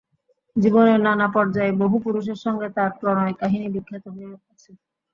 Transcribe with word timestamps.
জীবনের 0.55 0.99
নানা 1.01 1.27
পর্যায়ে 1.35 1.71
বহু 1.81 1.95
পুরুষের 2.05 2.37
সঙ্গে 2.45 2.67
তাঁর 2.75 2.91
প্রণয়-কাহিনি 2.99 3.67
বিখ্যাত 3.75 4.05
হয়ে 4.13 4.27
আছে। 4.51 4.71